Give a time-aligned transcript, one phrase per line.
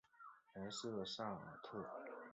[0.55, 1.85] 莱瑟萨尔特。